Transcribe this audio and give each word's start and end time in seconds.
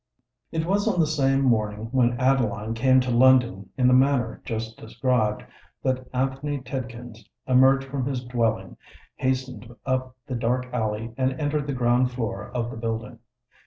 It 0.51 0.65
was 0.65 0.87
on 0.87 0.99
the 0.99 1.05
same 1.05 1.41
morning 1.43 1.89
when 1.91 2.19
Adeline 2.19 2.73
came 2.73 3.01
to 3.01 3.11
London 3.11 3.69
in 3.77 3.87
the 3.87 3.93
manner 3.93 4.41
just 4.45 4.75
described, 4.75 5.43
that 5.83 6.07
Anthony 6.11 6.59
Tidkins 6.59 7.19
emerged 7.45 7.87
from 7.87 8.07
his 8.07 8.23
dwelling, 8.23 8.77
hastened 9.17 9.75
up 9.85 10.15
the 10.25 10.33
dark 10.33 10.65
alley, 10.73 11.13
and 11.17 11.39
entered 11.39 11.67
the 11.67 11.73
ground 11.75 12.09
floor 12.13 12.49
of 12.49 12.71
the 12.71 12.77
building. 12.77 13.19